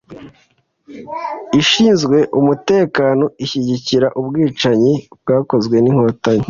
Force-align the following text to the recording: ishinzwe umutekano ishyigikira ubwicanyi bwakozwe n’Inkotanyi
ishinzwe 1.61 2.17
umutekano 2.39 3.25
ishyigikira 3.43 4.07
ubwicanyi 4.19 4.93
bwakozwe 5.21 5.75
n’Inkotanyi 5.81 6.39